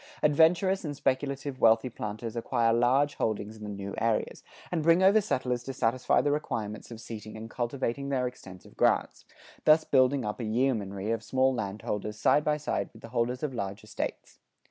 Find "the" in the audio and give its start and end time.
3.63-3.69, 6.21-6.31, 13.03-13.09